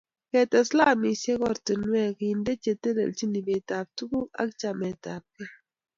Ketes 0.31 0.67
ko 0.71 0.77
alamisiekab 0.83 1.45
oratinwek 1.47 2.11
kende 2.19 2.51
che 2.63 2.71
telchin 2.83 3.37
ibetap 3.41 3.85
tuguk 3.97 4.29
ak 4.41 4.49
chametabkei 4.59 5.51